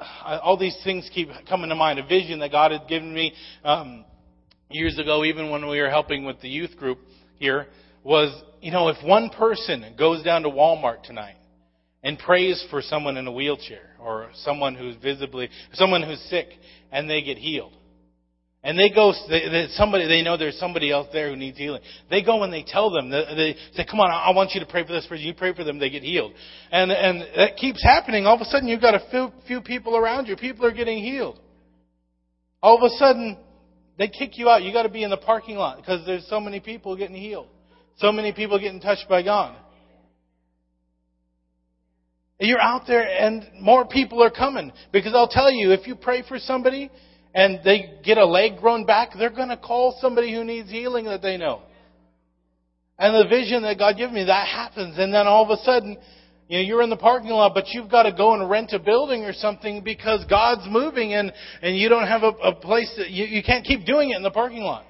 [0.00, 1.98] Uh, all these things keep coming to mind.
[1.98, 3.32] A vision that God had given me.
[3.64, 4.04] Um,
[4.70, 6.98] years ago, even when we were helping with the youth group
[7.36, 7.66] here,
[8.02, 11.36] was, you know, if one person goes down to Walmart tonight
[12.02, 16.48] and prays for someone in a wheelchair or someone who's visibly, someone who's sick
[16.90, 17.72] and they get healed.
[18.62, 21.80] And they go, they, they, somebody, they know there's somebody else there who needs healing.
[22.10, 24.66] They go and they tell them, they, they say, come on, I want you to
[24.66, 25.24] pray for this person.
[25.24, 26.32] You pray for them, they get healed.
[26.70, 28.26] And, and that keeps happening.
[28.26, 30.36] All of a sudden you've got a few, few people around you.
[30.36, 31.40] People are getting healed.
[32.62, 33.38] All of a sudden,
[33.96, 34.62] they kick you out.
[34.62, 37.48] You've got to be in the parking lot because there's so many people getting healed.
[37.96, 39.56] So many people getting touched by God.
[42.38, 44.72] You're out there and more people are coming.
[44.92, 46.90] Because I'll tell you, if you pray for somebody
[47.34, 51.04] and they get a leg grown back, they're going to call somebody who needs healing
[51.06, 51.62] that they know.
[52.98, 54.98] And the vision that God gave me, that happens.
[54.98, 55.96] And then all of a sudden,
[56.48, 58.78] you know, you're in the parking lot, but you've got to go and rent a
[58.78, 63.10] building or something because God's moving and, and you don't have a, a place that,
[63.10, 64.84] you, you can't keep doing it in the parking lot.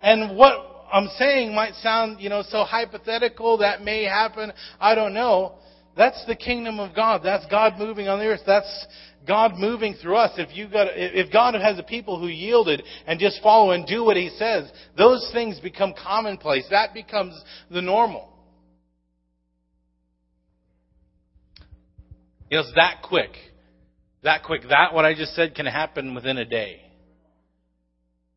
[0.00, 4.52] And what I'm saying might sound, you know, so hypothetical that may happen.
[4.80, 5.56] I don't know.
[5.96, 7.20] That's the kingdom of God.
[7.22, 8.40] That's God moving on the earth.
[8.46, 8.86] That's
[9.26, 10.32] God moving through us.
[10.36, 14.04] If you got, if God has a people who yielded and just follow and do
[14.04, 16.66] what He says, those things become commonplace.
[16.70, 18.28] That becomes the normal.
[22.50, 23.30] You know, it's that quick.
[24.22, 24.62] That quick.
[24.68, 26.80] That, what I just said, can happen within a day.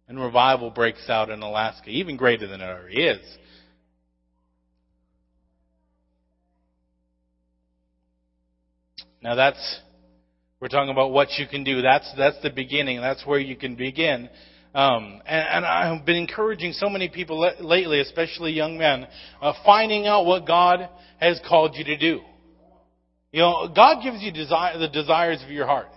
[0.08, 3.38] And revival breaks out in Alaska, even greater than it already is.
[9.28, 9.80] Now that's,
[10.62, 11.82] we're talking about what you can do.
[11.82, 13.02] That's, that's the beginning.
[13.02, 14.30] That's where you can begin.
[14.74, 19.06] Um, and, and, I've been encouraging so many people lately, especially young men,
[19.42, 20.88] uh, finding out what God
[21.20, 22.22] has called you to do.
[23.34, 25.90] You know, God gives you desire, the desires of your heart.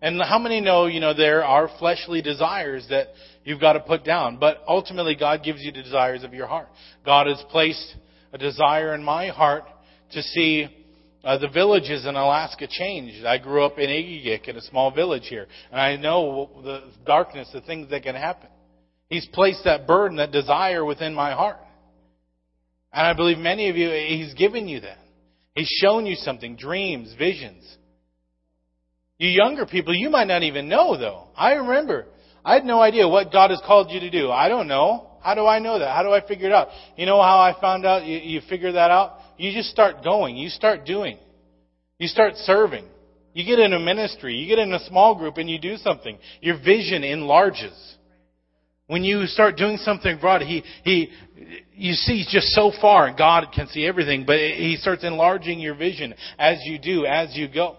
[0.00, 3.08] And how many know, you know, there are fleshly desires that
[3.44, 6.68] you've got to put down, but ultimately God gives you the desires of your heart.
[7.04, 7.96] God has placed
[8.32, 9.64] a desire in my heart
[10.12, 10.68] to see
[11.24, 13.24] uh, the villages in Alaska changed.
[13.24, 17.48] I grew up in Egegik in a small village here, and I know the darkness,
[17.52, 18.48] the things that can happen.
[19.08, 21.58] He's placed that burden, that desire within my heart.
[22.92, 24.98] And I believe many of you, He's given you that.
[25.54, 27.64] He's shown you something, dreams, visions.
[29.18, 31.24] You younger people, you might not even know though.
[31.36, 32.06] I remember,
[32.44, 34.30] I had no idea what God has called you to do.
[34.30, 35.06] I don't know.
[35.20, 35.94] How do I know that?
[35.94, 36.68] How do I figure it out?
[36.96, 39.18] You know how I found out you, you figure that out?
[39.38, 40.36] You just start going.
[40.36, 41.16] You start doing.
[41.98, 42.84] You start serving.
[43.32, 44.34] You get in a ministry.
[44.34, 46.18] You get in a small group and you do something.
[46.40, 47.72] Your vision enlarges.
[48.88, 51.10] When you start doing something broad, he, he,
[51.74, 55.74] you see just so far and God can see everything, but he starts enlarging your
[55.74, 57.76] vision as you do, as you go.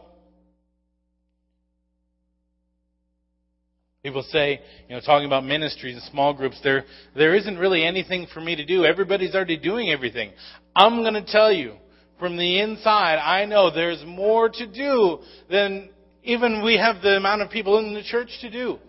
[4.03, 8.27] People say, you know, talking about ministries and small groups, there, there isn't really anything
[8.33, 8.85] for me to do.
[8.85, 10.31] Everybody's already doing everything.
[10.79, 11.73] I'm going to tell you,
[12.19, 15.19] from the inside, I know there's more to do
[15.51, 15.89] than
[16.23, 18.79] even we have the amount of people in the church to do.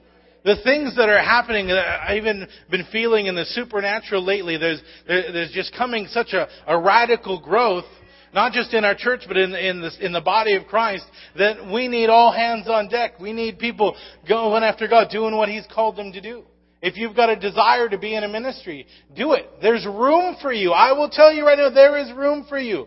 [0.44, 4.80] The things that are happening, that I've even been feeling in the supernatural lately, there's,
[5.08, 7.86] there's just coming such a, a radical growth
[8.32, 11.02] not just in our church, but in, in, the, in the body of Christ,
[11.36, 13.18] that we need all hands on deck.
[13.18, 13.96] We need people
[14.28, 16.44] going after God, doing what He's called them to do.
[16.82, 19.46] If you've got a desire to be in a ministry, do it.
[19.60, 20.72] There's room for you.
[20.72, 22.86] I will tell you right now, there is room for you.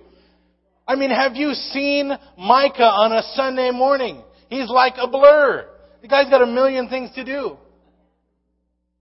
[0.87, 4.21] I mean, have you seen Micah on a Sunday morning?
[4.49, 5.69] He's like a blur.
[6.01, 7.57] The guy's got a million things to do.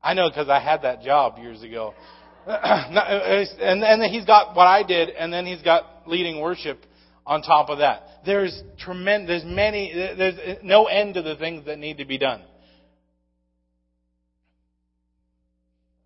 [0.03, 1.95] I know because I had that job years ago.
[2.45, 6.85] Uh, and, and then he's got what I did, and then he's got leading worship
[7.25, 8.03] on top of that.
[8.27, 12.19] There's tremendous, there's many, there's uh, no end to the things that need to be
[12.19, 12.43] done.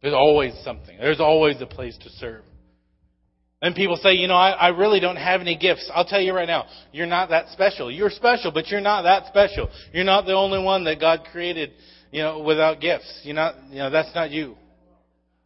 [0.07, 0.97] There's always something.
[0.99, 2.45] There's always a place to serve.
[3.61, 5.91] And people say, you know, I, I really don't have any gifts.
[5.93, 7.91] I'll tell you right now, you're not that special.
[7.91, 9.69] You're special, but you're not that special.
[9.93, 11.73] You're not the only one that God created,
[12.13, 13.23] you know, without gifts.
[13.25, 14.55] You're not, you know, that's not you.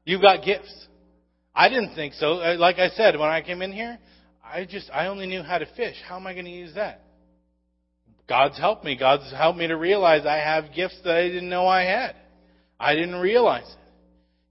[0.04, 0.88] You've got gifts.
[1.54, 2.32] I didn't think so.
[2.32, 3.98] Uh, like I said, when I came in here,
[4.44, 5.96] I just, I only knew how to fish.
[6.06, 7.00] How am I going to use that?
[8.28, 8.94] God's helped me.
[8.94, 12.14] God's helped me to realize I have gifts that I didn't know I had.
[12.78, 13.79] I didn't realize it.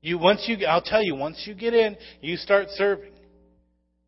[0.01, 3.11] You, once you, I'll tell you, once you get in, you start serving.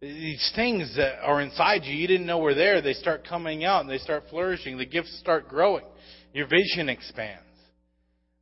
[0.02, 3.82] These things that are inside you, you didn't know were there, they start coming out
[3.82, 4.78] and they start flourishing.
[4.78, 5.86] The gifts start growing.
[6.34, 7.44] Your vision expands.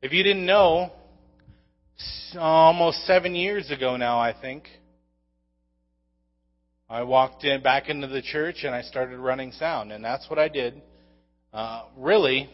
[0.00, 0.90] If you didn't know,
[2.38, 4.64] almost seven years ago now, I think,
[6.88, 10.38] I walked in back into the church and I started running sound, and that's what
[10.38, 10.80] I did.
[11.52, 12.48] Uh, really,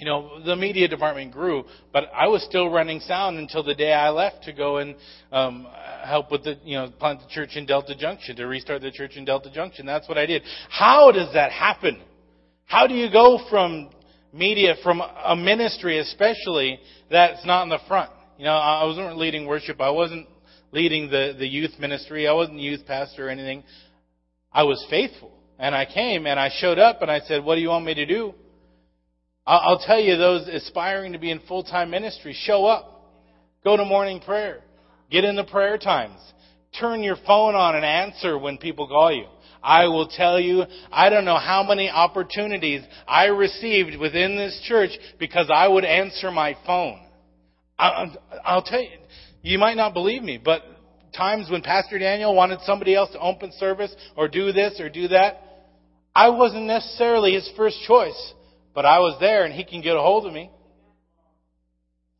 [0.00, 3.92] you know, the media department grew, but I was still running sound until the day
[3.92, 4.96] I left to go and
[5.30, 5.66] um,
[6.04, 9.12] help with the, you know, plant the church in Delta Junction to restart the church
[9.16, 9.86] in Delta Junction.
[9.86, 10.42] That's what I did.
[10.70, 12.02] How does that happen?
[12.64, 13.90] How do you go from
[14.32, 18.10] media from a ministry, especially that's not in the front.
[18.38, 19.80] You know, I wasn't leading worship.
[19.80, 20.26] I wasn't
[20.72, 22.26] leading the, the youth ministry.
[22.26, 23.64] I wasn't youth pastor or anything.
[24.52, 25.32] I was faithful.
[25.58, 27.94] And I came and I showed up and I said, what do you want me
[27.94, 28.34] to do?
[29.50, 33.10] I'll, tell you, those aspiring to be in full-time ministry, show up.
[33.64, 34.60] Go to morning prayer.
[35.10, 36.20] Get in the prayer times.
[36.78, 39.26] Turn your phone on and answer when people call you.
[39.60, 44.90] I will tell you, I don't know how many opportunities I received within this church
[45.18, 47.00] because I would answer my phone.
[47.76, 48.98] I'll tell you,
[49.42, 50.62] you might not believe me, but
[51.12, 55.08] times when Pastor Daniel wanted somebody else to open service or do this or do
[55.08, 55.42] that,
[56.14, 58.32] I wasn't necessarily his first choice,
[58.74, 60.50] but I was there and he can get a hold of me.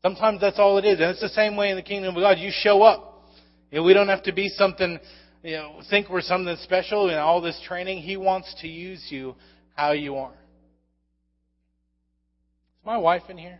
[0.01, 0.99] Sometimes that's all it is.
[0.99, 2.39] And it's the same way in the kingdom of God.
[2.39, 3.29] You show up.
[3.71, 4.99] You know, we don't have to be something,
[5.43, 7.99] you know, think we're something special in all this training.
[7.99, 9.35] He wants to use you
[9.75, 10.33] how you are.
[10.33, 13.59] Is my wife in here?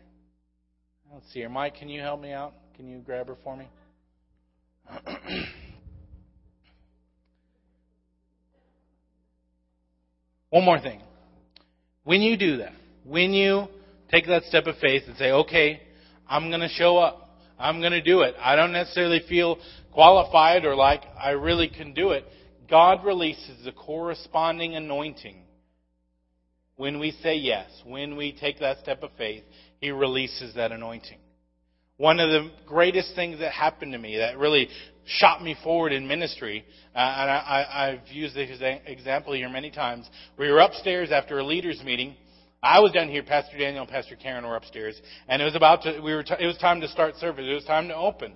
[1.14, 1.50] Let's see her.
[1.50, 2.54] Mike, can you help me out?
[2.76, 3.68] Can you grab her for me?
[10.50, 11.02] One more thing.
[12.04, 12.74] When you do that,
[13.12, 13.68] when you
[14.10, 15.82] take that step of faith and say, okay,
[16.30, 17.30] I'm going to show up.
[17.60, 18.36] I'm going to do it.
[18.40, 19.58] I don't necessarily feel
[19.92, 22.26] qualified or like I really can do it.
[22.70, 25.44] God releases the corresponding anointing
[26.78, 29.44] when we say yes, when we take that step of faith,
[29.82, 31.20] He releases that anointing.
[31.98, 34.70] One of the greatest things that happened to me that really
[35.06, 40.10] shot me forward in ministry, uh, and I, have used this example here many times.
[40.40, 42.16] We were upstairs after a leaders meeting.
[42.64, 43.24] I was down here.
[43.24, 46.00] Pastor Daniel and Pastor Karen were upstairs, and it was about to.
[46.02, 46.24] We were.
[46.24, 47.46] T- it was time to start service.
[47.48, 48.34] It was time to open,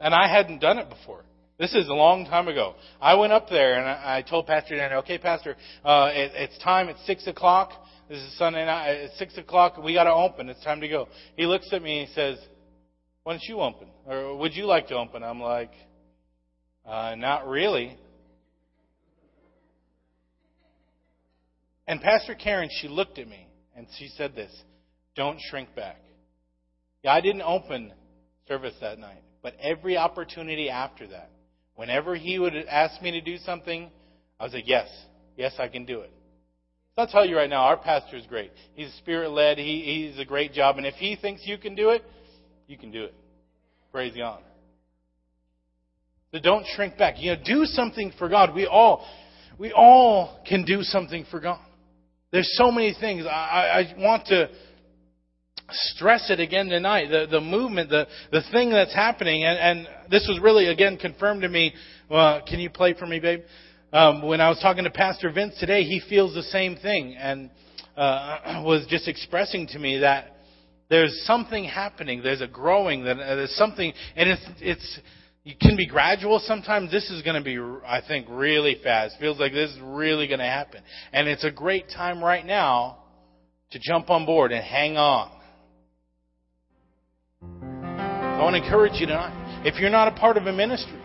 [0.00, 1.24] and I hadn't done it before.
[1.58, 2.74] This is a long time ago.
[3.00, 6.58] I went up there and I, I told Pastor Daniel, "Okay, Pastor, uh, it, it's
[6.58, 6.88] time.
[6.88, 7.72] It's six o'clock.
[8.08, 8.90] This is Sunday night.
[8.90, 9.76] It's six o'clock.
[9.82, 10.48] We got to open.
[10.48, 12.38] It's time to go." He looks at me and he says,
[13.28, 13.88] why don't you open?
[14.06, 15.22] Or would you like to open?
[15.22, 15.72] I'm like,
[16.86, 17.94] uh, not really.
[21.88, 24.52] And Pastor Karen, she looked at me and she said this
[25.16, 25.96] Don't shrink back.
[27.02, 27.92] Yeah, I didn't open
[28.46, 31.30] service that night, but every opportunity after that,
[31.76, 33.90] whenever he would ask me to do something,
[34.38, 34.88] I was like, Yes,
[35.36, 36.12] yes, I can do it.
[36.94, 38.52] So I'll tell you right now, our pastor is great.
[38.74, 41.88] He's spirit led, he, he's a great job, and if he thinks you can do
[41.90, 42.04] it,
[42.66, 43.14] you can do it.
[43.92, 44.42] Praise God.
[46.34, 47.14] So don't shrink back.
[47.16, 48.54] You know, do something for God.
[48.54, 49.06] We all,
[49.58, 51.60] we all can do something for God.
[52.30, 53.24] There's so many things.
[53.26, 54.50] I, I want to
[55.70, 57.08] stress it again tonight.
[57.08, 61.42] The, the movement, the, the thing that's happening, and, and this was really, again, confirmed
[61.42, 61.72] to me.
[62.10, 63.40] Uh, can you play for me, babe?
[63.92, 67.50] Um, when I was talking to Pastor Vince today, he feels the same thing and
[67.96, 70.36] uh, was just expressing to me that
[70.90, 72.22] there's something happening.
[72.22, 73.06] There's a growing.
[73.06, 75.00] Uh, there's something, and it's it's
[75.48, 76.40] it can be gradual.
[76.40, 79.16] Sometimes this is going to be, I think, really fast.
[79.18, 82.98] Feels like this is really going to happen, and it's a great time right now
[83.70, 85.32] to jump on board and hang on.
[87.40, 89.62] I want to encourage you tonight.
[89.64, 91.00] If you're not a part of a ministry,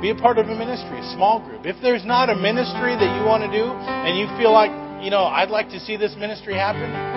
[0.00, 1.66] be a part of a ministry, a small group.
[1.66, 4.70] If there's not a ministry that you want to do and you feel like,
[5.02, 7.14] you know, I'd like to see this ministry happen,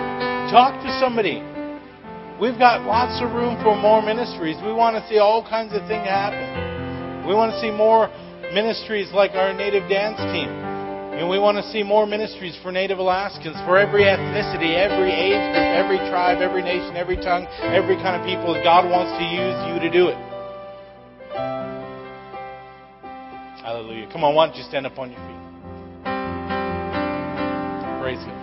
[0.50, 1.44] Talk to somebody.
[2.40, 4.54] We've got lots of room for more ministries.
[4.62, 7.26] We want to see all kinds of things happen.
[7.26, 8.06] We want to see more
[8.54, 10.46] ministries like our native dance team.
[11.18, 15.42] And we want to see more ministries for Native Alaskans, for every ethnicity, every age
[15.50, 18.54] group, every tribe, every nation, every tongue, every kind of people.
[18.62, 20.18] God wants to use you to do it.
[23.66, 24.06] Hallelujah.
[24.12, 25.42] Come on, why don't you stand up on your feet?
[28.00, 28.37] Praise God.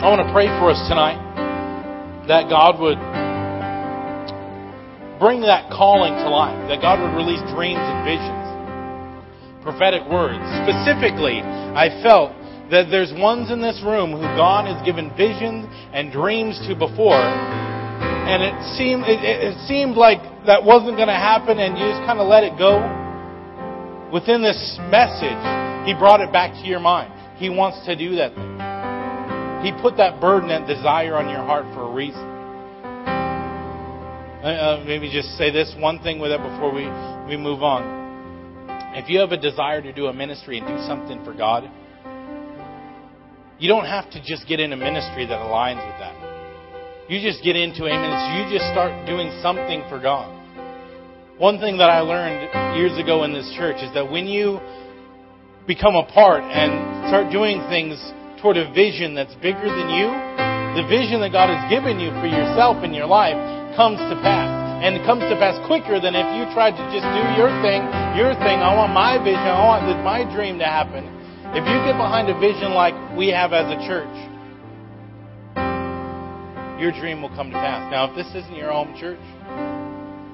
[0.00, 1.20] I want to pray for us tonight
[2.24, 2.96] that God would
[5.20, 8.48] bring that calling to life, that God would release dreams and visions,
[9.60, 10.40] prophetic words.
[10.64, 12.32] Specifically, I felt
[12.72, 17.20] that there's ones in this room who God has given visions and dreams to before,
[17.20, 22.08] and it seemed it, it seemed like that wasn't going to happen, and you just
[22.08, 22.80] kind of let it go.
[24.08, 25.44] Within this message,
[25.84, 27.12] He brought it back to your mind.
[27.36, 28.69] He wants to do that thing.
[29.62, 32.40] He put that burden, that desire on your heart for a reason.
[34.42, 36.88] Uh, uh, maybe just say this one thing with it before we,
[37.28, 38.00] we move on.
[38.96, 41.70] If you have a desire to do a ministry and do something for God,
[43.58, 46.16] you don't have to just get in a ministry that aligns with that.
[47.10, 48.40] You just get into a ministry.
[48.40, 50.32] You just start doing something for God.
[51.36, 54.58] One thing that I learned years ago in this church is that when you
[55.66, 58.00] become a part and start doing things
[58.40, 60.08] toward a vision that's bigger than you,
[60.80, 63.36] the vision that God has given you for yourself and your life
[63.76, 64.48] comes to pass.
[64.80, 67.84] And it comes to pass quicker than if you tried to just do your thing,
[68.16, 68.64] your thing.
[68.64, 69.44] I want my vision.
[69.44, 71.04] I want my dream to happen.
[71.52, 74.14] If you get behind a vision like we have as a church,
[76.80, 77.92] your dream will come to pass.
[77.92, 79.20] Now, if this isn't your home church,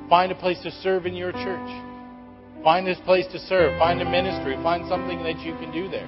[0.09, 1.71] find a place to serve in your church.
[2.63, 3.77] Find this place to serve.
[3.79, 4.55] Find a ministry.
[4.63, 6.07] Find something that you can do there.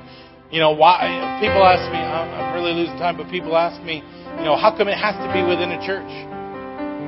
[0.51, 1.39] You know, why?
[1.45, 2.01] People ask me.
[2.01, 4.01] I'm really losing time, but people ask me,
[4.41, 6.09] you know, how come it has to be within a church?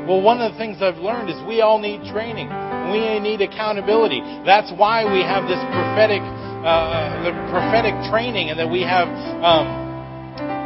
[0.04, 2.52] Well, one of the things I've learned is we all need training.
[2.92, 4.20] We need accountability.
[4.44, 9.08] That's why we have this prophetic, uh, the prophetic training, and that we have.
[9.08, 9.88] Um,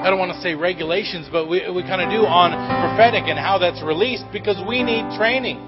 [0.02, 3.38] I don't want to say regulations, but we, we kind of do on prophetic and
[3.38, 5.62] how that's released because we need training.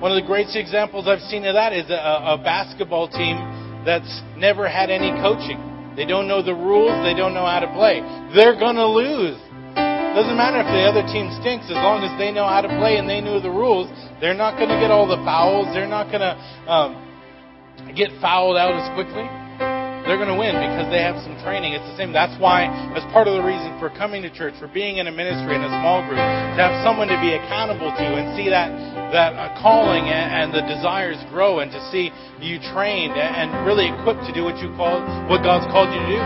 [0.00, 3.36] One of the greatest examples I've seen of that is a, a basketball team
[3.84, 5.58] that's never had any coaching.
[5.96, 8.00] They don't know the rules, they don't know how to play.
[8.34, 9.36] They're going to lose.
[10.14, 12.98] Doesn't matter if the other team stinks, as long as they know how to play
[12.98, 13.86] and they know the rules.
[14.20, 15.70] They're not going to get all the fouls.
[15.72, 16.34] They're not going to
[16.66, 16.90] um,
[17.94, 19.39] get fouled out as quickly.
[20.10, 21.70] They're going to win because they have some training.
[21.70, 22.10] It's the same.
[22.10, 22.66] That's why,
[22.98, 25.62] as part of the reason for coming to church, for being in a ministry in
[25.62, 28.74] a small group, to have someone to be accountable to and see that
[29.14, 32.10] that uh, calling and, and the desires grow, and to see
[32.42, 34.98] you trained and really equipped to do what you call
[35.30, 36.22] what God's called you to do.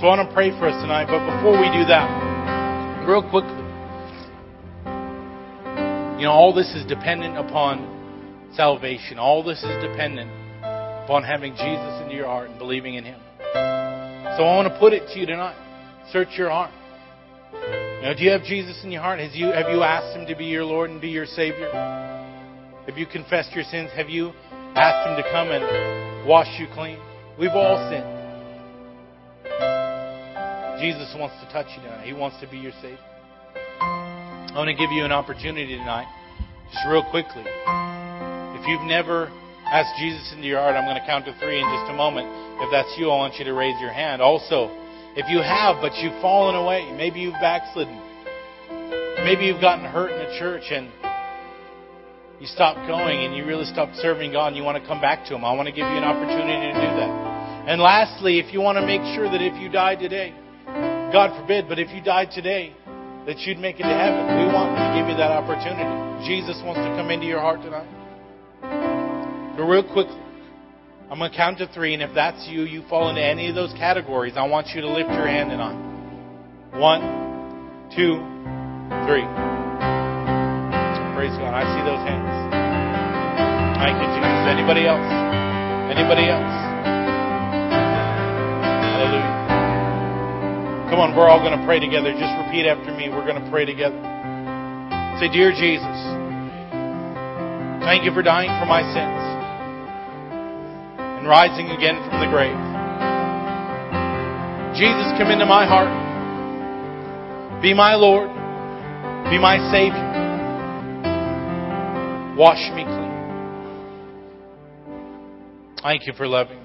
[0.00, 2.08] So I want to pray for us tonight, but before we do that,
[3.04, 3.60] real quickly,
[6.16, 7.84] you know, all this is dependent upon
[8.56, 9.20] salvation.
[9.20, 10.45] All this is dependent
[11.06, 13.20] upon having Jesus into your heart and believing in Him.
[13.54, 15.54] So I want to put it to you tonight.
[16.10, 16.72] Search your heart.
[18.02, 19.20] Know, do you have Jesus in your heart?
[19.20, 21.70] Has you, have you asked Him to be your Lord and be your Savior?
[22.86, 23.90] Have you confessed your sins?
[23.94, 24.32] Have you
[24.74, 26.98] asked Him to come and wash you clean?
[27.38, 28.16] We've all sinned.
[30.82, 32.04] Jesus wants to touch you tonight.
[32.04, 32.98] He wants to be your Savior.
[33.80, 36.10] I want to give you an opportunity tonight,
[36.72, 37.44] just real quickly.
[37.46, 39.30] If you've never
[39.72, 42.26] asked Jesus into your heart, I'm going to count to three in just a moment.
[42.62, 44.22] If that's you, I want you to raise your hand.
[44.22, 44.70] Also,
[45.18, 47.96] if you have, but you've fallen away, maybe you've backslidden,
[49.24, 50.92] maybe you've gotten hurt in the church and
[52.38, 55.24] you stopped going and you really stopped serving God and you want to come back
[55.26, 57.12] to Him, I want to give you an opportunity to do that.
[57.66, 60.34] And lastly, if you want to make sure that if you die today,
[61.12, 62.74] God forbid, but if you died today,
[63.26, 64.22] that you'd make it to heaven.
[64.38, 65.90] We want to give you that opportunity.
[66.28, 67.95] Jesus wants to come into your heart tonight.
[69.56, 70.20] But real quickly,
[71.08, 73.54] I'm going to count to three, and if that's you, you fall into any of
[73.54, 75.80] those categories, I want you to lift your hand tonight.
[76.76, 77.00] One,
[77.88, 78.20] two,
[79.08, 79.24] three.
[81.16, 81.56] Praise God.
[81.56, 82.28] I see those hands.
[83.80, 84.44] Thank you, Jesus.
[84.44, 85.08] Anybody else?
[85.88, 86.52] Anybody else?
[88.92, 89.32] Hallelujah.
[90.92, 92.12] Come on, we're all going to pray together.
[92.12, 93.08] Just repeat after me.
[93.08, 93.96] We're going to pray together.
[95.16, 95.96] Say, Dear Jesus,
[97.88, 99.15] thank you for dying for my sins
[101.26, 102.56] rising again from the grave.
[104.78, 105.90] Jesus, come into my heart.
[107.62, 108.28] Be my Lord.
[109.30, 110.06] Be my Savior.
[112.36, 113.06] Wash me clean.
[115.82, 116.64] Thank you for loving me.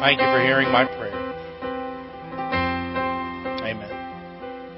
[0.00, 1.23] Thank you for hearing my prayer.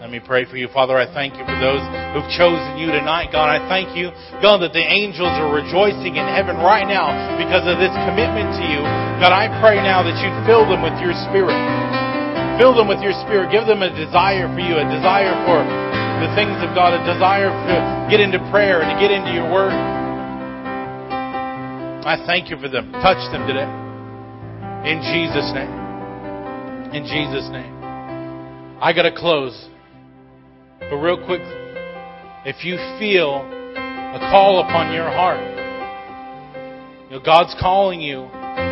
[0.07, 0.71] Let me pray for you.
[0.71, 1.83] Father, I thank you for those
[2.15, 3.35] who've chosen you tonight.
[3.35, 7.67] God, I thank you, God, that the angels are rejoicing in heaven right now because
[7.67, 8.79] of this commitment to you.
[9.19, 11.59] God, I pray now that you'd fill them with your spirit.
[12.55, 13.51] Fill them with your spirit.
[13.51, 15.59] Give them a desire for you, a desire for
[16.23, 17.75] the things of God, a desire to
[18.07, 19.75] get into prayer and to get into your word.
[22.07, 22.95] I thank you for them.
[23.03, 23.67] Touch them today.
[24.87, 25.75] In Jesus' name.
[26.95, 27.75] In Jesus' name.
[28.79, 29.75] I got to close.
[30.81, 31.43] But real quick,
[32.45, 35.41] if you feel a call upon your heart,
[37.07, 38.25] you know, God's calling you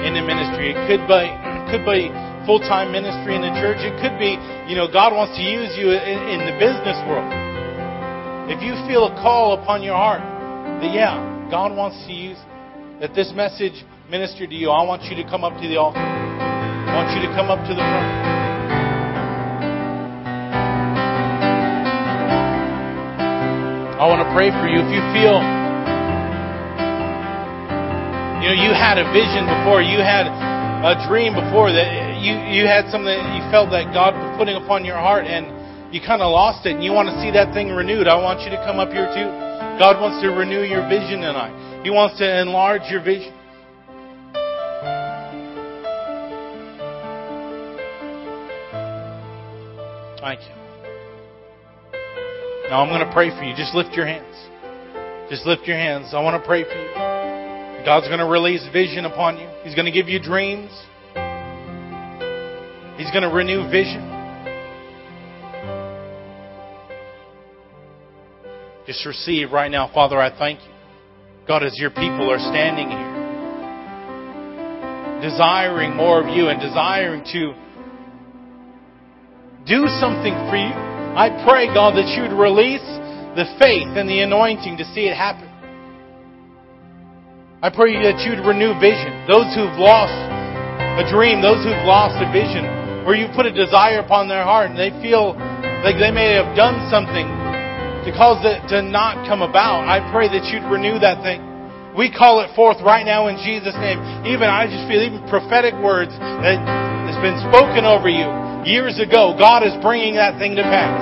[0.05, 0.73] into ministry.
[0.73, 1.25] It could be,
[1.71, 2.09] could be
[2.47, 3.81] full-time ministry in the church.
[3.81, 4.37] It could be,
[4.69, 7.29] you know, God wants to use you in, in the business world.
[8.49, 10.21] If you feel a call upon your heart
[10.81, 11.17] that, yeah,
[11.51, 12.39] God wants to use,
[13.01, 16.01] that this message ministered to you, I want you to come up to the altar.
[16.01, 18.34] I want you to come up to the front.
[24.05, 24.85] I want to pray for you.
[24.85, 25.41] If you feel,
[28.45, 32.69] you know, you had a vision before, you had a dream before that you, you
[32.69, 35.49] had something that you felt that God was putting upon your heart and
[35.89, 38.45] you kind of lost it and you want to see that thing renewed, I want
[38.45, 39.33] you to come up here too.
[39.81, 41.81] God wants to renew your vision tonight.
[41.81, 43.33] He wants to enlarge your vision.
[50.21, 50.64] Thank you.
[52.75, 53.55] Now I'm going to pray for you.
[53.55, 54.35] Just lift your hands.
[55.31, 56.13] Just lift your hands.
[56.13, 57.85] I want to pray for you.
[57.85, 59.49] God's going to release vision upon you.
[59.63, 60.73] He's going to give you dreams.
[62.99, 64.03] He's going to renew vision.
[68.89, 69.89] Just receive right now.
[69.95, 70.73] Father, I thank you.
[71.47, 73.15] God, as your people are standing here,
[75.23, 77.55] desiring more of you and desiring to
[79.65, 80.84] do something for you,
[81.15, 82.83] I pray, God, that you'd release
[83.39, 85.47] the faith and the anointing to see it happen.
[87.63, 89.23] I pray that you'd renew vision.
[89.31, 92.67] Those who've lost a dream, those who've lost a vision,
[93.07, 95.39] where you put a desire upon their heart and they feel
[95.87, 97.31] like they may have done something
[98.05, 99.87] to cause it to not come about.
[99.87, 101.41] I pray that you'd renew that thing.
[101.95, 104.03] We call it forth right now in Jesus' name.
[104.27, 106.59] Even I just feel even prophetic words that
[107.15, 108.27] has been spoken over you
[108.67, 109.37] years ago.
[109.39, 110.99] God is bringing that thing to pass.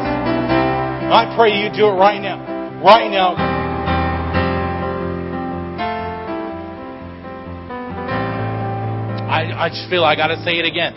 [1.08, 2.40] I pray you do it right now.
[2.84, 3.32] Right now.
[9.32, 10.94] I, I just feel I gotta say it again.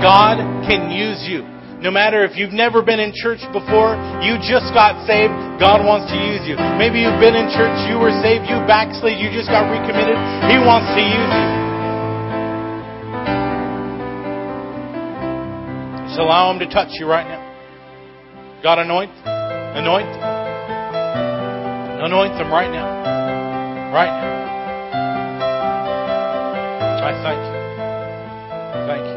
[0.00, 1.44] God can use you.
[1.82, 6.06] No matter if you've never been in church before, you just got saved, God wants
[6.14, 6.54] to use you.
[6.78, 10.14] Maybe you've been in church, you were saved, you backslid, you just got recommitted.
[10.46, 11.61] He wants to use you.
[16.12, 17.40] Just allow Him to touch you right now.
[18.62, 20.12] God, anoint, anoint,
[22.04, 22.84] anoint them right now.
[23.96, 24.28] Right now.
[27.00, 27.56] I thank you.
[28.92, 29.16] Thank you.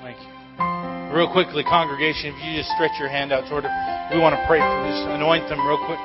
[0.00, 0.32] Thank you.
[1.14, 3.70] Real quickly, congregation, if you just stretch your hand out toward it,
[4.14, 4.96] we want to pray for this.
[5.12, 6.00] Anoint them real quick.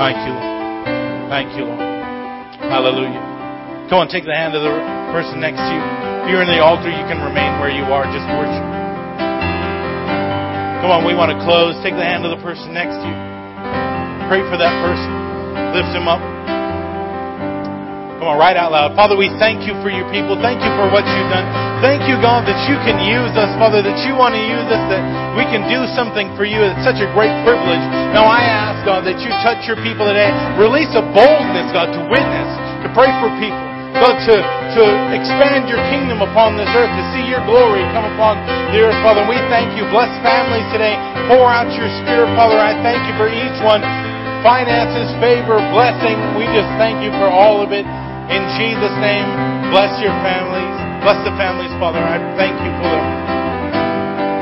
[0.00, 1.28] Thank you, Lord.
[1.28, 1.84] Thank you, Lord.
[2.72, 3.20] Hallelujah.
[3.92, 4.72] Come on, take the hand of the
[5.12, 5.84] person next to you.
[6.24, 8.08] If you're in the altar, you can remain where you are.
[8.08, 8.64] Just worship.
[10.80, 11.76] Come on, we want to close.
[11.84, 13.18] Take the hand of the person next to you.
[14.32, 15.12] Pray for that person.
[15.76, 16.24] Lift him up.
[18.24, 18.96] Come on, right out loud.
[18.96, 20.40] Father, we thank you for your people.
[20.40, 21.69] Thank you for what you've done.
[21.80, 24.84] Thank you, God, that you can use us, Father, that you want to use us,
[24.92, 25.00] that
[25.32, 26.60] we can do something for you.
[26.60, 27.80] It's such a great privilege.
[28.12, 30.28] Now I ask, God, that you touch your people today.
[30.60, 32.50] Release a boldness, God, to witness,
[32.84, 33.64] to pray for people.
[33.96, 34.36] God, to,
[34.76, 34.82] to
[35.16, 38.38] expand your kingdom upon this earth, to see your glory come upon
[38.76, 39.24] the earth, Father.
[39.24, 39.88] We thank you.
[39.88, 40.94] Bless families today.
[41.32, 42.60] Pour out your spirit, Father.
[42.60, 43.80] I thank you for each one.
[44.44, 46.16] Finances, favor, blessing.
[46.36, 47.88] We just thank you for all of it.
[48.28, 49.26] In Jesus' name,
[49.72, 50.89] bless your families.
[51.00, 52.00] Bless the families, Father.
[52.00, 53.08] I thank you for them.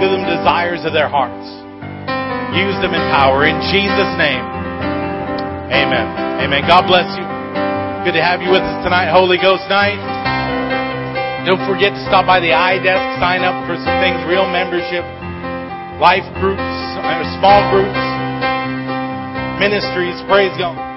[0.03, 1.47] Give them desires of their hearts.
[2.55, 3.47] Use them in power.
[3.47, 4.43] In Jesus' name.
[5.71, 6.07] Amen.
[6.43, 6.63] Amen.
[6.67, 7.27] God bless you.
[8.03, 9.99] Good to have you with us tonight, Holy Ghost night.
[11.45, 15.05] Don't forget to stop by the iDesk, sign up for some things, real membership,
[16.01, 18.03] life groups, uh, small groups,
[19.61, 20.19] ministries.
[20.27, 20.88] Praise God.